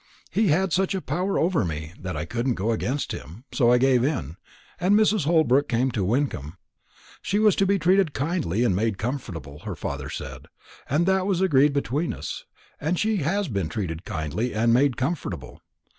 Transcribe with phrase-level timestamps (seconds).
[0.31, 3.77] He had such a power over me that I couldn't go against him; so I
[3.77, 4.35] gave in,
[4.79, 5.25] and Mrs.
[5.25, 6.57] Holbrook came to Wyncomb.
[7.21, 10.47] She was to be treated kindly and made comfortable, her father said;
[10.89, 12.45] that was agreed between us;
[12.79, 15.61] and she has been treated kindly and made comfortable.